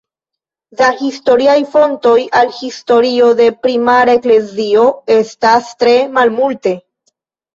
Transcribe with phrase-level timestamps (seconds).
[0.77, 4.85] Da historiaj fontoj al historio de primara eklezio
[5.19, 6.73] estas tre malmulte.